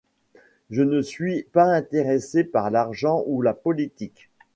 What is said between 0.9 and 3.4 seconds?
suis pas intéressé par l'argent